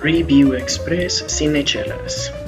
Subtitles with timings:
[0.00, 2.47] Review Express Cinechelas.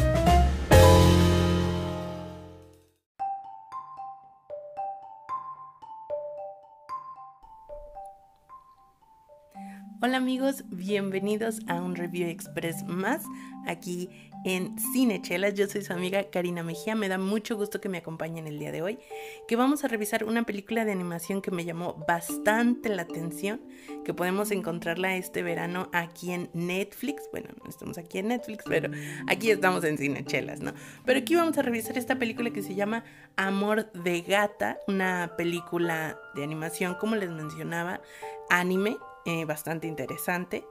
[10.03, 13.23] Hola amigos, bienvenidos a un Review Express más
[13.67, 14.09] aquí
[14.47, 15.53] en Cinechelas.
[15.53, 16.95] Yo soy su amiga Karina Mejía.
[16.95, 18.99] Me da mucho gusto que me acompañen el día de hoy,
[19.47, 23.61] que vamos a revisar una película de animación que me llamó bastante la atención,
[24.03, 27.29] que podemos encontrarla este verano aquí en Netflix.
[27.31, 28.91] Bueno, no estamos aquí en Netflix, pero
[29.29, 30.73] aquí estamos en Cinechelas, ¿no?
[31.05, 33.05] Pero aquí vamos a revisar esta película que se llama
[33.37, 38.01] Amor de Gata, una película de animación, como les mencionaba,
[38.49, 40.65] anime, eh, bastante interesante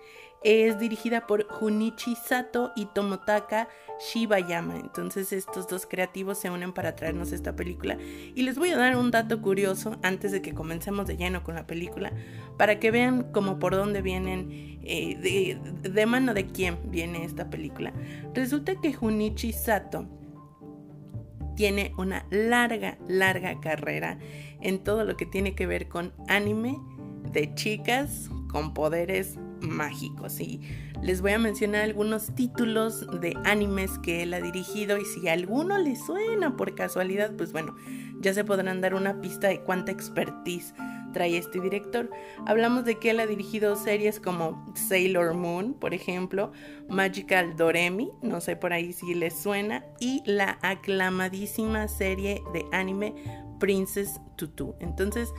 [0.43, 3.67] es dirigida por Junichi Sato y Tomotaka
[3.99, 4.77] Shibayama.
[4.77, 7.97] Entonces estos dos creativos se unen para traernos esta película.
[8.35, 11.55] Y les voy a dar un dato curioso antes de que comencemos de lleno con
[11.55, 12.13] la película,
[12.57, 17.49] para que vean como por dónde vienen, eh, de, de mano de quién viene esta
[17.49, 17.93] película.
[18.33, 20.07] Resulta que Junichi Sato
[21.55, 24.17] tiene una larga, larga carrera
[24.61, 26.77] en todo lo que tiene que ver con anime
[27.33, 30.61] de chicas con poderes mágicos y
[31.01, 35.77] les voy a mencionar algunos títulos de animes que él ha dirigido y si alguno
[35.77, 37.75] le suena por casualidad, pues bueno,
[38.19, 40.73] ya se podrán dar una pista de cuánta expertise
[41.13, 42.09] trae este director.
[42.45, 46.51] Hablamos de que él ha dirigido series como Sailor Moon, por ejemplo,
[46.87, 53.15] Magical Doremi, no sé por ahí si les suena, y la aclamadísima serie de anime
[53.59, 54.75] Princess Tutu.
[54.79, 55.33] Entonces,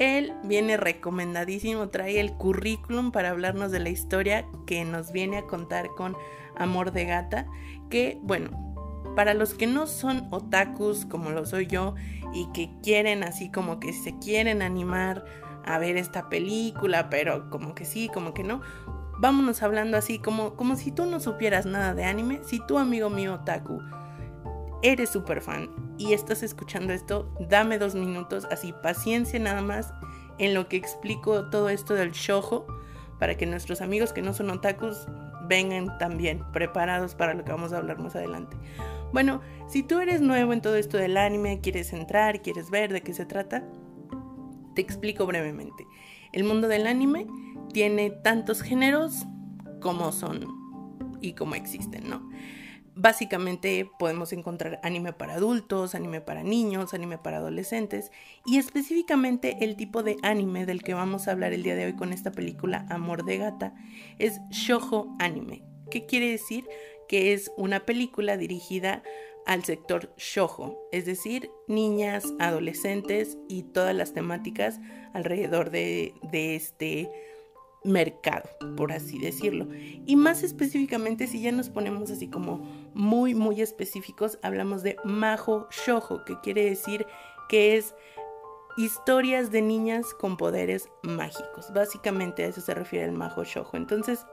[0.00, 5.46] él viene recomendadísimo, trae el currículum para hablarnos de la historia que nos viene a
[5.46, 6.16] contar con
[6.56, 7.46] Amor de Gata,
[7.90, 8.50] que bueno,
[9.14, 11.94] para los que no son otakus como lo soy yo
[12.32, 15.26] y que quieren así como que se quieren animar
[15.66, 18.62] a ver esta película, pero como que sí, como que no,
[19.18, 23.10] vámonos hablando así como, como si tú no supieras nada de anime, si tú amigo
[23.10, 23.82] mío otaku
[24.82, 29.92] eres súper fan y estás escuchando esto, dame dos minutos, así paciencia nada más
[30.38, 32.66] en lo que explico todo esto del shojo
[33.18, 35.06] para que nuestros amigos que no son otakus
[35.46, 38.56] vengan también preparados para lo que vamos a hablar más adelante.
[39.12, 43.02] Bueno, si tú eres nuevo en todo esto del anime, quieres entrar, quieres ver de
[43.02, 43.62] qué se trata,
[44.74, 45.86] te explico brevemente.
[46.32, 47.26] El mundo del anime
[47.74, 49.26] tiene tantos géneros
[49.82, 50.46] como son
[51.20, 52.26] y como existen, ¿no?
[52.96, 58.10] Básicamente podemos encontrar anime para adultos, anime para niños, anime para adolescentes
[58.44, 61.94] y específicamente el tipo de anime del que vamos a hablar el día de hoy
[61.94, 63.74] con esta película Amor de Gata
[64.18, 65.62] es shojo anime.
[65.90, 66.68] ¿Qué quiere decir?
[67.08, 69.02] Que es una película dirigida
[69.46, 74.80] al sector shojo, es decir, niñas, adolescentes y todas las temáticas
[75.12, 77.10] alrededor de, de este
[77.84, 79.66] mercado, por así decirlo.
[80.06, 82.58] Y más específicamente, si ya nos ponemos así como
[82.94, 87.06] muy, muy específicos, hablamos de Majo Shojo, que quiere decir
[87.48, 87.94] que es
[88.76, 91.72] historias de niñas con poderes mágicos.
[91.74, 93.76] Básicamente a eso se refiere el Majo Shojo.
[93.76, 94.26] Entonces,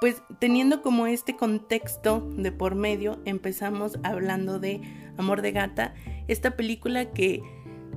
[0.00, 4.82] pues teniendo como este contexto de por medio, empezamos hablando de
[5.16, 5.94] Amor de Gata,
[6.28, 7.42] esta película que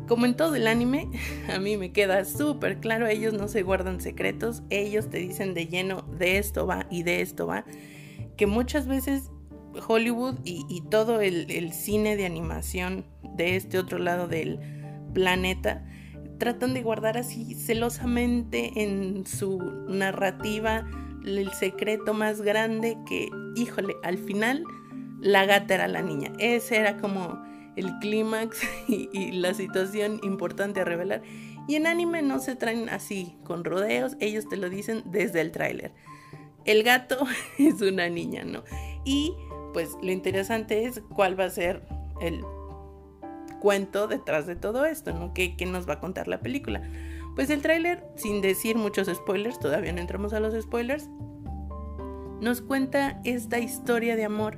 [0.09, 1.07] como en todo el anime,
[1.53, 5.67] a mí me queda súper claro, ellos no se guardan secretos, ellos te dicen de
[5.67, 7.63] lleno de esto va y de esto va,
[8.35, 9.29] que muchas veces
[9.87, 13.05] Hollywood y, todo el, el, cine de animación
[13.35, 14.59] de este otro lado del
[15.13, 15.85] planeta
[16.39, 20.89] tratan de guardar así celosamente en su narrativa
[21.23, 24.63] el secreto más grande que, híjole, al final
[25.21, 26.31] la gata era la niña.
[26.39, 27.39] Ese era como
[27.75, 31.21] el clímax y, la situación importante a revelar.
[31.67, 35.51] Y en anime no se traen así, con rodeos, ellos te lo dicen desde el
[35.51, 35.93] tráiler.
[36.65, 37.25] El gato
[37.57, 38.63] es una niña, ¿no?
[39.05, 39.33] Y
[39.73, 41.83] pues lo interesante es cuál va a ser
[42.21, 42.41] el
[43.59, 45.33] cuento detrás de todo esto, ¿no?
[45.33, 46.81] ¿Qué, qué nos va a contar la película?
[47.35, 51.09] Pues el tráiler, sin decir muchos spoilers, todavía no entramos a los spoilers,
[52.41, 54.57] nos cuenta esta historia de amor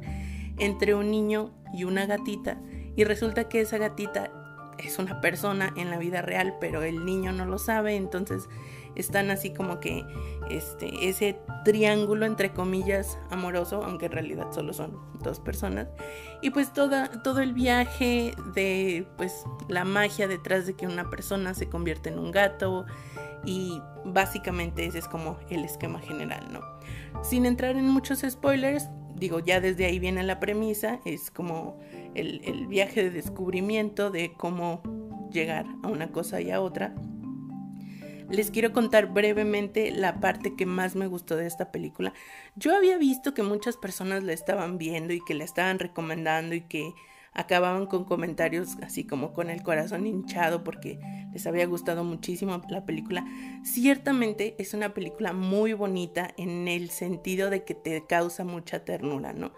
[0.58, 2.58] entre un niño y una gatita
[2.96, 4.32] y resulta que esa gatita
[4.78, 8.50] es una persona en la vida real, pero el niño no lo sabe, entonces
[8.96, 10.06] están así como que
[10.50, 15.88] este ese triángulo entre comillas amoroso, aunque en realidad solo son dos personas.
[16.42, 21.54] Y pues toda, todo el viaje de pues la magia detrás de que una persona
[21.54, 22.86] se convierte en un gato
[23.46, 26.62] y básicamente ese es como el esquema general, ¿no?
[27.24, 31.80] Sin entrar en muchos spoilers, digo, ya desde ahí viene la premisa, es como
[32.16, 34.82] el, viaje de descubrimiento de cómo
[35.32, 36.94] llegar a una cosa y a otra.
[38.30, 42.14] les quiero contar brevemente la parte que más me gustó de esta película.
[42.56, 46.62] Yo había visto que muchas personas la estaban viendo y que la estaban recomendando y
[46.62, 46.94] que
[47.34, 51.00] acababan con comentarios así como con el corazón hinchado porque
[51.32, 53.26] les había gustado muchísimo la película.
[53.64, 59.34] Ciertamente es una película muy bonita en el sentido de que te causa mucha ternura,
[59.34, 59.54] ¿no?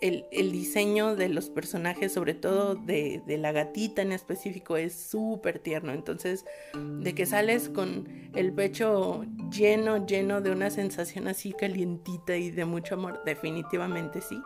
[0.00, 5.92] El, diseño de los personajes, sobre todo de, la gatita en específico, es súper tierno.
[5.92, 6.44] Entonces,
[6.74, 12.64] de que sales con el pecho lleno, lleno de una sensación así calientita y de
[12.64, 14.40] mucho amor, definitivamente sí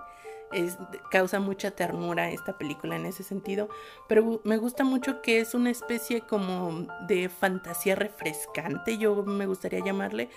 [1.10, 3.68] causa mucha ternura esta película en ese sentido,
[4.08, 9.80] pero me gusta mucho que es una especie como de fantasía refrescante, yo me gustaría
[9.84, 10.28] llamarle.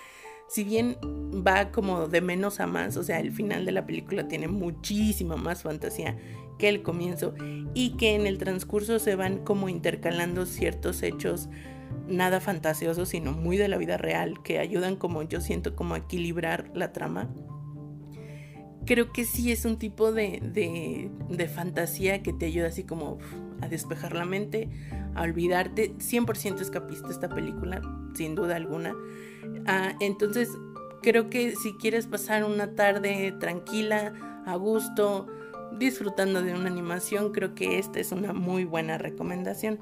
[0.47, 0.97] Si bien
[1.45, 5.35] va como de menos a más, o sea, el final de la película tiene muchísima
[5.35, 6.17] más fantasía
[6.59, 7.33] que el comienzo
[7.73, 11.49] y que en el transcurso se van como intercalando ciertos hechos
[12.07, 15.99] nada fantasiosos, sino muy de la vida real, que ayudan como yo siento como a
[15.99, 17.29] equilibrar la trama
[18.85, 20.39] creo que sí es un tipo de,
[21.29, 23.17] de, fantasía que te ayuda así como
[23.61, 24.69] a despejar la mente,
[25.15, 25.95] a olvidarte.
[25.97, 27.81] 100% escapista esta película,
[28.15, 28.95] sin duda alguna.
[29.65, 30.49] Ah, entonces,
[31.01, 34.13] creo que si quieres pasar una tarde tranquila,
[34.45, 35.27] a gusto,
[35.77, 39.79] disfrutando de una animación, creo que esta es una muy buena recomendación.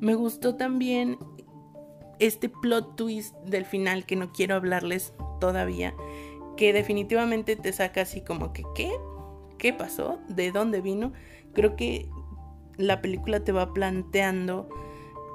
[0.00, 1.18] Me gustó también
[2.18, 5.94] este plot twist del final que no quiero hablarles todavía
[6.56, 8.92] que definitivamente te saca así como que, ¿qué?
[9.58, 10.20] ¿Qué pasó?
[10.28, 11.12] ¿De dónde vino?
[11.54, 12.08] Creo que
[12.76, 14.68] la película te va planteando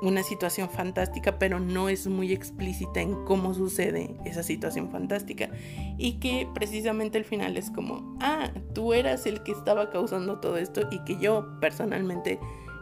[0.02, 5.50] una situación fantástica, pero no es muy explícita en cómo sucede esa situación fantástica.
[5.98, 10.58] Y que precisamente el final es como, ah, tú eras el que estaba causando todo
[10.58, 12.40] esto y que yo personalmente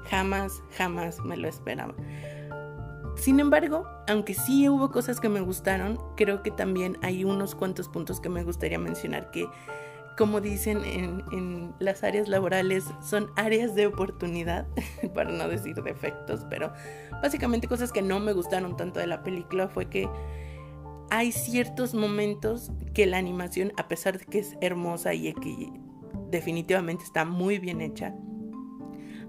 [0.09, 1.95] jamás, jamás me lo esperaba.
[3.15, 7.87] Sin embargo, aunque sí hubo cosas que me gustaron, creo que también hay unos cuantos
[7.87, 9.47] puntos que me gustaría mencionar que,
[10.17, 14.65] como dicen en, las áreas laborales, son áreas de oportunidad,
[15.13, 16.71] para no decir defectos, pero
[17.21, 20.09] básicamente cosas que no me gustaron tanto de la película fue que
[21.09, 25.69] hay ciertos momentos que la animación, a pesar de que es hermosa y que
[26.31, 28.15] definitivamente está muy bien hecha,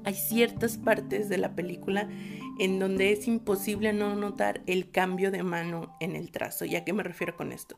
[0.04, 2.08] hay ciertas partes de la película
[2.60, 6.64] en donde es imposible no notar el cambio de mano en el trazo.
[6.64, 7.76] ¿Y a qué me refiero con esto?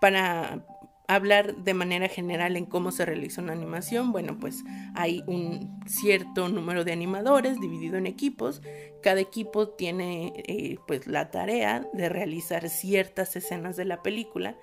[0.00, 0.64] para
[1.08, 4.62] hablar de manera general en cómo se realiza una animación, bueno, pues
[4.94, 8.60] hay un cierto número de animadores dividido en equipos.
[9.02, 14.56] Cada equipo tiene eh, pues la tarea de realizar ciertas escenas de la película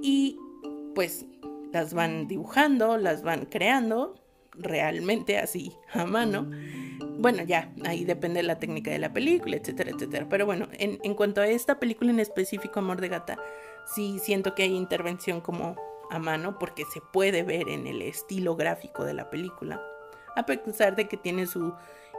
[0.00, 0.38] y
[0.94, 1.26] pues
[1.72, 4.14] las van dibujando, las van creando
[4.52, 6.48] realmente así a mano.
[7.18, 10.28] Bueno, ya, ahí depende de la técnica de la película, etcétera, etcétera.
[10.28, 13.38] Pero bueno, en, en cuanto a esta película en específico, Amor de Gata,
[13.86, 15.76] sí siento que hay intervención como
[16.10, 19.80] a mano porque se puede ver en el estilo gráfico de la película.
[20.36, 21.72] A pesar de que tiene su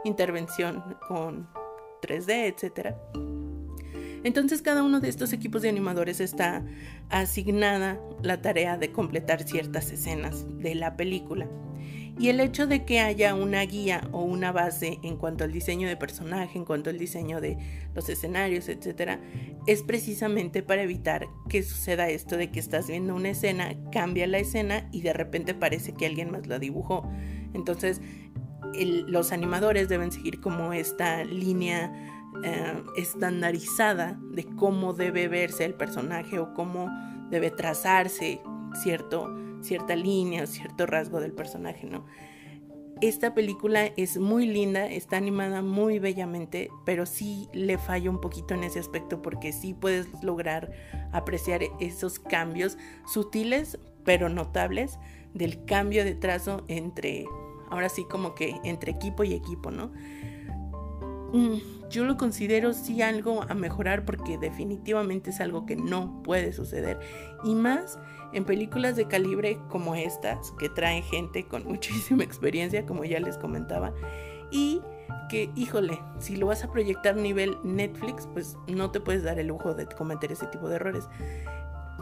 [0.04, 1.48] intervención con
[2.02, 2.96] 3D, etcétera.
[4.24, 6.64] Entonces cada uno de estos equipos de animadores está
[7.10, 11.48] asignada la tarea de completar ciertas escenas de la película.
[12.18, 15.88] Y el hecho de que haya una guía o una base en cuanto al diseño
[15.88, 17.56] de personaje, en cuanto al diseño de
[17.94, 19.20] los escenarios, etcétera,
[19.66, 24.38] es precisamente para evitar que suceda esto de que estás viendo una escena, cambia la
[24.38, 27.10] escena y de repente parece que alguien más la dibujó.
[27.54, 28.00] Entonces,
[29.06, 31.92] los animadores deben seguir como esta línea
[32.44, 36.88] eh, estandarizada de cómo debe verse el personaje o cómo
[37.30, 38.40] debe trazarse
[38.82, 42.04] cierto cierta línea o cierto rasgo del personaje, ¿no?
[43.00, 48.54] Esta película es muy linda, está animada muy bellamente, pero sí le falla un poquito
[48.54, 50.70] en ese aspecto porque sí puedes lograr
[51.10, 54.98] apreciar esos cambios sutiles pero notables
[55.34, 57.24] del cambio de trazo entre,
[57.70, 59.92] ahora sí como que entre equipo y equipo, ¿no?
[61.32, 66.52] Mm, yo lo considero sí algo a mejorar porque definitivamente es algo que no puede
[66.52, 67.00] suceder.
[67.44, 67.98] Y más
[68.32, 73.38] en películas de calibre como estas, que traen gente con muchísima experiencia, como ya les
[73.38, 73.92] comentaba,
[74.50, 74.80] y
[75.28, 79.46] que, híjole, si lo vas a proyectar nivel Netflix, pues no te puedes dar el
[79.46, 81.08] lujo de cometer ese tipo de errores.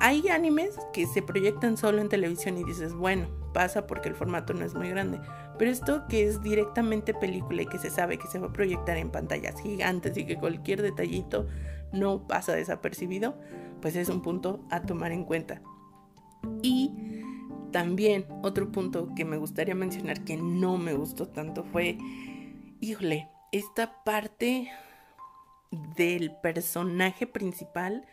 [0.01, 4.55] Hay animes que se proyectan solo en televisión y dices, bueno, pasa porque el formato
[4.55, 5.21] no es muy grande.
[5.61, 8.97] Pero esto que es directamente película y que se sabe que se va a proyectar
[8.97, 11.49] en pantallas gigantes y que cualquier detallito
[11.93, 13.38] no pasa desapercibido,
[13.83, 15.61] pues es un punto a tomar en cuenta.
[16.62, 16.95] Y
[17.73, 21.99] también otro punto que me gustaría mencionar que no me gustó tanto fue,
[22.81, 24.71] híjole, esta parte
[25.95, 28.07] del personaje principal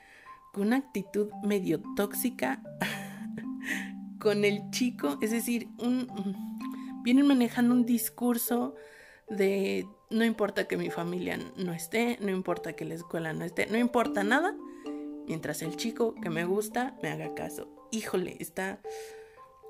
[0.51, 2.61] con una actitud medio tóxica
[4.19, 6.56] con el chico, es decir, un,
[7.03, 8.75] vienen manejando un discurso
[9.29, 13.67] de no importa que mi familia no esté, no importa que la escuela no esté,
[13.67, 14.55] no importa nada,
[15.27, 17.67] mientras el chico que me gusta me haga caso.
[17.91, 18.79] Híjole, está...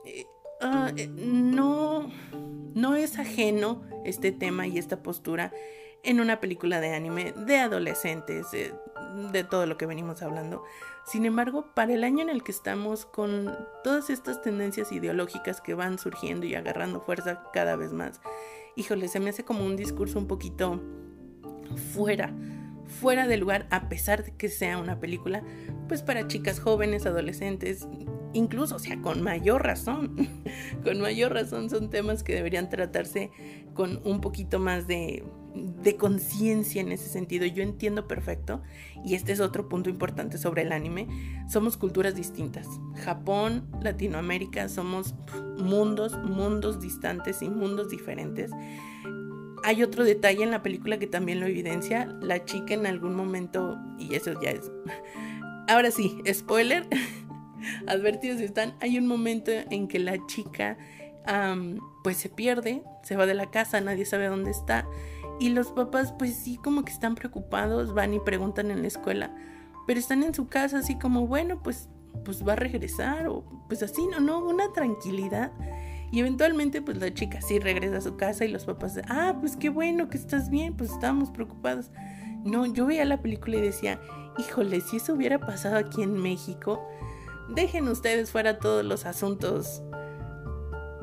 [0.05, 0.25] Eh,
[0.61, 2.11] ah, eh, no,
[2.73, 5.51] no es ajeno este tema y esta postura
[6.03, 8.47] en una película de anime de adolescentes,
[9.31, 10.63] de todo lo que venimos hablando.
[11.05, 15.73] Sin embargo, para el año en el que estamos, con todas estas tendencias ideológicas que
[15.73, 18.21] van surgiendo y agarrando fuerza cada vez más,
[18.75, 20.81] híjole, se me hace como un discurso un poquito
[21.93, 22.33] fuera,
[22.99, 25.43] fuera de lugar, a pesar de que sea una película,
[25.87, 27.87] pues para chicas jóvenes, adolescentes,
[28.33, 30.15] incluso, o sea, con mayor razón,
[30.83, 33.31] con mayor razón son temas que deberían tratarse
[33.73, 35.23] con un poquito más de,
[35.81, 37.45] de conciencia en ese sentido.
[37.45, 38.61] Yo entiendo perfecto,
[39.03, 41.07] y este es otro punto importante sobre el anime,
[41.49, 42.67] somos culturas distintas.
[43.03, 45.15] Japón, Latinoamérica, somos
[45.57, 48.51] mundos, mundos distantes y mundos diferentes.
[49.63, 52.05] Hay otro detalle en la película que también lo evidencia.
[52.21, 54.71] La chica en algún momento, y eso ya es...
[55.67, 56.87] Ahora sí, spoiler,
[57.87, 60.77] advertidos están, hay un momento en que la chica
[62.03, 64.87] pues se pierde, se va de la casa, nadie sabe dónde está.
[65.39, 69.35] Y los papás pues sí como que están preocupados, van y preguntan en la escuela,
[69.85, 71.89] pero están en su casa así como, bueno, pues,
[72.25, 75.51] pues va a regresar o pues así, no, no, una tranquilidad.
[76.11, 79.57] Y eventualmente pues la chica sí regresa a su casa y los papás, ah, pues
[79.57, 81.91] qué bueno que estás bien, pues estábamos preocupados.
[82.43, 83.99] No, yo veía la película y decía,
[84.37, 86.87] híjole, si eso hubiera pasado aquí en México,
[87.53, 89.83] dejen ustedes fuera todos los asuntos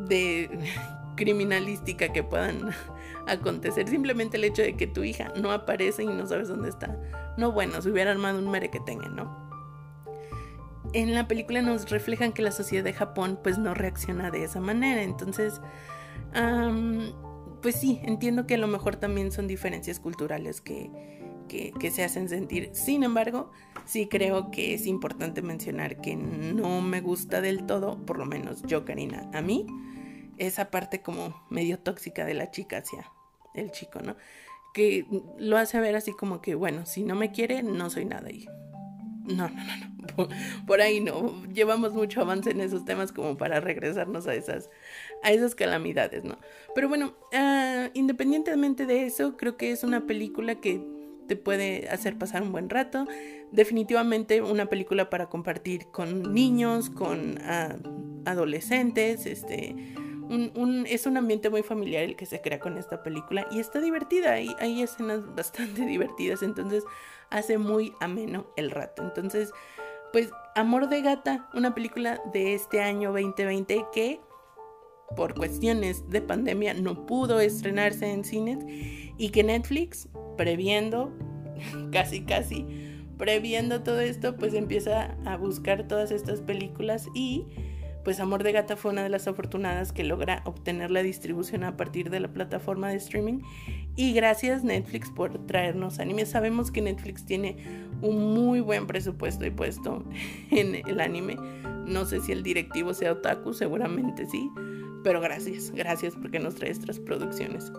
[0.09, 0.51] de
[1.17, 2.71] criminalística que puedan
[3.27, 3.89] acontecer.
[3.89, 6.99] Simplemente el hecho de que tu hija no aparece y no sabes dónde está.
[7.37, 9.45] No, bueno, se hubiera armado un mere que tenga, ¿no?
[10.93, 14.61] En la película nos reflejan que la sociedad de Japón pues no reacciona de esa
[14.61, 15.03] manera.
[15.03, 15.61] Entonces,
[17.63, 20.91] pues sí, entiendo que a lo mejor también son diferencias culturales que,
[21.49, 22.71] que, se hacen sentir.
[22.73, 23.51] Sin embargo,
[23.87, 28.63] sí creo que es importante mencionar que no me gusta del todo, por lo menos
[28.63, 29.67] yo, Karina, a mí,
[30.39, 33.11] esa parte como medio tóxica de la chica hacia
[33.55, 34.17] el chico, ¿no?
[34.73, 35.07] Que
[35.39, 38.31] lo hace ver así como que, bueno, si no me quiere, no soy nada.
[38.31, 38.47] Y
[39.25, 40.67] no, no, no, no.
[40.67, 41.45] Por, ahí no.
[41.53, 44.69] Llevamos mucho avance en esos temas como para regresarnos a esas,
[45.23, 46.39] a esas calamidades, ¿no?
[46.75, 50.83] Pero bueno, ah, independientemente de eso, creo que es una película que
[51.27, 53.07] te puede hacer pasar un buen rato.
[53.51, 57.77] Definitivamente una película para compartir con niños, con ah,
[58.27, 59.75] adolescentes, este,
[60.87, 64.33] es un ambiente muy familiar el que se crea con esta película y está divertida,
[64.33, 66.85] hay, hay escenas bastante divertidas, entonces
[67.31, 69.03] hace muy ameno el rato.
[69.03, 69.51] Entonces,
[70.13, 74.21] pues Amor de Gata, una película de este año 2020 que
[75.17, 78.59] por cuestiones de pandemia no pudo estrenarse en cines
[79.19, 81.13] y que Netflix, previendo,
[81.93, 82.67] casi casi,
[83.19, 87.47] previendo todo esto, pues empieza a buscar todas estas películas y
[88.05, 91.77] pues Amor de Gata fue una de las afortunadas que logra obtener la distribución a
[91.77, 93.41] partir de la plataforma de streaming.
[93.97, 96.27] Y gracias Netflix por traernos anime.
[96.27, 97.57] Sabemos que Netflix tiene
[98.03, 100.05] un muy buen presupuesto y puesto
[100.51, 101.37] en el anime.
[101.87, 104.51] No sé si el directivo sea otaku, seguramente sí.
[105.03, 107.73] Pero gracias, gracias porque nos trae estas producciones.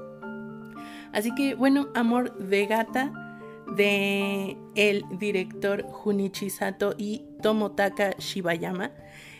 [1.13, 3.11] Así que bueno, Amor de Gata
[3.75, 8.91] de el director Junichi Sato y Tomotaka Shibayama.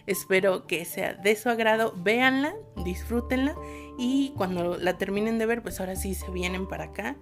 [0.08, 1.94] Espero que sea de su agrado.
[1.98, 3.56] Véanla, disfrútenla
[3.98, 7.16] y cuando la terminen de ver, pues ahora sí se vienen para acá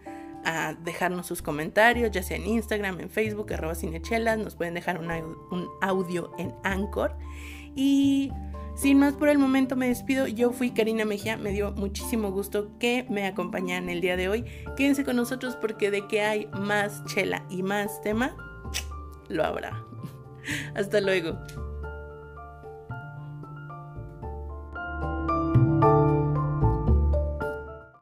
[0.45, 4.99] a dejarnos sus comentarios, ya sea en Instagram, en Facebook, arroba cinechelas, nos pueden dejar
[4.99, 5.09] un,
[5.51, 7.15] un audio en Anchor.
[7.75, 8.31] Y
[8.75, 12.71] sin más por el momento me despido, yo fui Karina Mejía, me dio muchísimo gusto
[12.79, 14.45] que me acompañaran el día de hoy.
[14.75, 18.35] Quédense con nosotros porque de que hay más chela y más tema,
[19.29, 19.83] lo habrá.
[20.75, 21.37] Hasta luego.